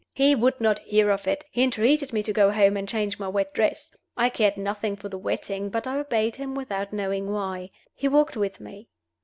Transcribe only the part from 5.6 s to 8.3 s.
but I obeyed him without knowing why. He